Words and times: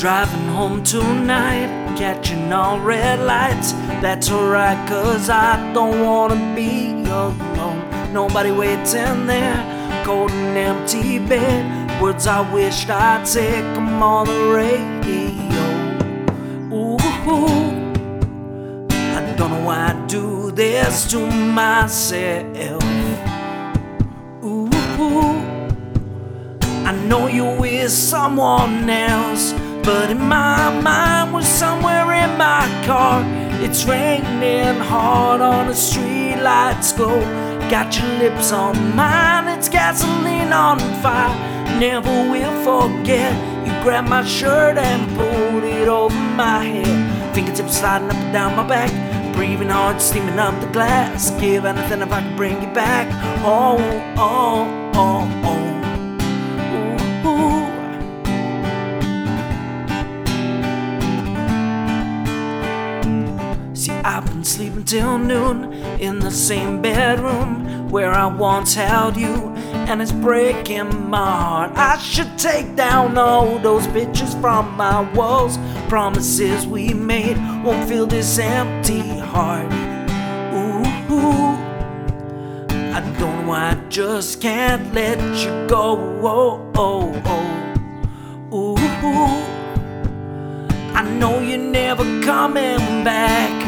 Driving 0.00 0.48
home 0.48 0.82
tonight, 0.82 1.94
catching 1.98 2.50
all 2.54 2.80
red 2.80 3.20
lights. 3.20 3.72
That's 4.00 4.30
alright, 4.30 4.88
cause 4.88 5.28
I 5.28 5.74
don't 5.74 6.00
wanna 6.00 6.54
be 6.56 7.02
alone. 7.04 8.10
Nobody 8.10 8.50
waiting 8.50 9.26
there, 9.26 10.02
cold 10.02 10.30
and 10.30 10.56
empty 10.56 11.18
bed. 11.18 12.00
Words 12.00 12.26
I 12.26 12.40
wished 12.50 12.88
I'd 12.88 13.28
say 13.28 13.60
come 13.74 14.02
on 14.02 14.26
the 14.26 14.54
radio. 14.54 15.64
Ooh, 16.74 16.96
I 19.18 19.34
don't 19.36 19.50
know 19.50 19.64
why 19.66 19.92
I 19.92 20.06
do 20.06 20.50
this 20.50 21.10
to 21.10 21.18
myself. 21.26 22.82
Ooh, 24.42 24.70
I 26.86 26.92
know 27.06 27.26
you're 27.26 27.60
with 27.60 27.90
someone 27.90 28.88
else. 28.88 29.52
But 29.82 30.10
in 30.10 30.20
my 30.20 30.80
mind, 30.80 31.32
we're 31.32 31.42
somewhere 31.42 32.12
in 32.12 32.36
my 32.36 32.66
car. 32.86 33.22
It's 33.62 33.84
raining 33.84 34.80
hard 34.80 35.40
on 35.40 35.68
the 35.68 35.74
street 35.74 36.36
lights 36.36 36.92
glow. 36.92 37.20
Got 37.70 37.96
your 37.98 38.08
lips 38.18 38.52
on 38.52 38.96
mine, 38.96 39.48
it's 39.48 39.68
gasoline 39.68 40.52
on 40.52 40.78
fire. 41.02 41.34
Never 41.78 42.10
will 42.30 42.54
forget. 42.64 43.32
You 43.66 43.72
grabbed 43.82 44.08
my 44.08 44.24
shirt 44.24 44.76
and 44.76 45.08
pulled 45.16 45.64
it 45.64 45.88
over 45.88 46.14
my 46.14 46.64
head. 46.64 47.34
Fingertips 47.34 47.78
sliding 47.78 48.10
up 48.10 48.16
and 48.16 48.32
down 48.32 48.56
my 48.56 48.66
back. 48.66 48.90
Breathing 49.34 49.68
hard, 49.68 50.00
steaming 50.00 50.38
up 50.38 50.60
the 50.60 50.66
glass. 50.66 51.30
Give 51.40 51.64
anything 51.64 52.02
if 52.02 52.12
I 52.12 52.20
can 52.20 52.36
bring 52.36 52.60
you 52.60 52.68
back. 52.74 53.08
Oh, 53.44 53.78
oh, 54.16 54.66
I've 64.04 64.24
been 64.26 64.44
sleeping 64.44 64.84
till 64.84 65.18
noon 65.18 65.72
in 66.00 66.18
the 66.20 66.30
same 66.30 66.80
bedroom 66.80 67.88
where 67.90 68.12
I 68.12 68.26
once 68.26 68.74
held 68.74 69.16
you, 69.16 69.52
and 69.88 70.00
it's 70.00 70.12
breaking 70.12 71.10
my 71.10 71.18
heart. 71.18 71.72
I 71.74 71.98
should 71.98 72.38
take 72.38 72.76
down 72.76 73.18
all 73.18 73.58
those 73.58 73.86
pictures 73.88 74.34
from 74.34 74.76
my 74.76 75.10
walls. 75.12 75.58
Promises 75.88 76.66
we 76.66 76.94
made 76.94 77.36
won't 77.64 77.88
fill 77.88 78.06
this 78.06 78.38
empty 78.38 79.18
heart. 79.18 79.72
Ooh, 80.52 80.84
I 82.94 83.00
don't 83.00 83.18
know 83.18 83.48
why 83.48 83.70
I 83.70 83.74
just 83.88 84.40
can't 84.40 84.94
let 84.94 85.18
you 85.38 85.66
go. 85.68 85.98
Oh, 86.22 86.70
oh, 86.76 87.22
oh. 87.26 87.56
Ooh. 88.56 88.76
I 90.92 91.02
know 91.02 91.40
you're 91.40 91.58
never 91.58 92.04
coming 92.22 93.04
back, 93.04 93.59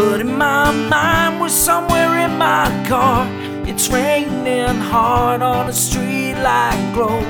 but 0.00 0.18
in 0.18 0.34
my 0.38 0.70
mind, 0.88 1.38
we're 1.42 1.50
somewhere 1.50 2.20
in 2.24 2.38
my 2.38 2.66
car. 2.88 3.26
It's 3.66 3.90
raining 3.90 4.80
hard 4.92 5.42
on 5.42 5.66
the 5.66 5.74
street 5.74 6.36
light 6.36 6.92
glow. 6.94 7.20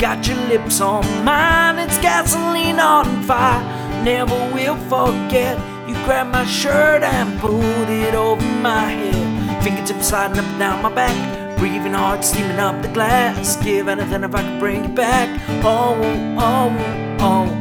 Got 0.00 0.28
your 0.28 0.36
lips 0.46 0.80
on 0.80 1.02
mine, 1.24 1.78
it's 1.80 1.98
gasoline 1.98 2.78
on 2.78 3.24
fire. 3.24 3.60
Never 4.04 4.38
will 4.54 4.76
forget. 4.92 5.58
You 5.88 5.94
grabbed 6.04 6.30
my 6.30 6.46
shirt 6.46 7.02
and 7.02 7.40
pulled 7.40 7.90
it 8.04 8.14
over 8.14 8.46
my 8.62 8.90
head. 9.00 9.64
Fingertips 9.64 10.06
sliding 10.08 10.38
up 10.38 10.44
and 10.44 10.58
down 10.60 10.82
my 10.82 10.94
back. 10.94 11.58
Breathing 11.58 11.94
hard, 11.94 12.24
steaming 12.24 12.60
up 12.60 12.80
the 12.80 12.88
glass. 12.88 13.56
Give 13.56 13.88
anything 13.88 14.22
if 14.22 14.32
I 14.36 14.42
could 14.42 14.60
bring 14.60 14.84
you 14.84 14.94
back. 14.94 15.28
Oh, 15.64 15.98
oh, 16.38 17.18
oh, 17.18 17.59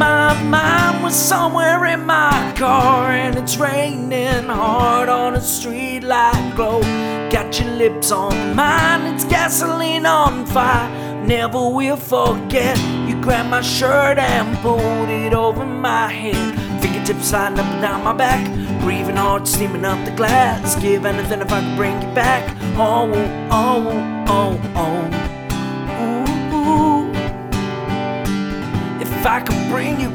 my 0.00 0.32
mind, 0.44 1.04
we're 1.04 1.10
somewhere 1.10 1.84
in 1.84 2.06
my 2.06 2.54
car, 2.56 3.10
and 3.10 3.36
it's 3.36 3.58
raining 3.58 4.46
hard 4.46 5.10
on 5.10 5.34
a 5.34 5.40
street 5.42 6.00
light 6.00 6.54
glow. 6.56 6.80
Got 7.28 7.60
your 7.60 7.70
lips 7.72 8.10
on 8.10 8.56
mine, 8.56 9.02
it's 9.12 9.24
gasoline 9.24 10.06
on 10.06 10.46
fire. 10.46 10.88
Never 11.22 11.68
will 11.68 11.98
forget. 11.98 12.78
You 13.06 13.20
grabbed 13.20 13.50
my 13.50 13.60
shirt 13.60 14.16
and 14.16 14.56
pulled 14.62 15.10
it 15.10 15.34
over 15.34 15.66
my 15.66 16.08
head. 16.08 16.58
Fingertips 16.80 17.28
sliding 17.28 17.58
up 17.58 17.66
and 17.66 17.82
down 17.82 18.02
my 18.02 18.14
back. 18.14 18.42
Breathing 18.80 19.16
hard, 19.16 19.46
steaming 19.46 19.84
up 19.84 20.02
the 20.06 20.12
glass. 20.12 20.80
Give 20.80 21.04
anything 21.04 21.42
if 21.42 21.52
I 21.52 21.60
could 21.60 21.76
bring 21.76 22.00
you 22.00 22.14
back. 22.14 22.56
Oh, 22.78 23.12
oh. 23.50 24.19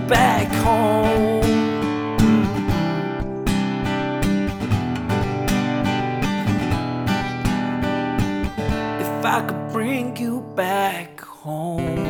Back 0.08 0.48
home. 0.64 1.44
If 9.00 9.26
I 9.26 9.46
could 9.48 9.72
bring 9.72 10.16
you 10.18 10.42
back 10.56 11.22
home. 11.22 12.05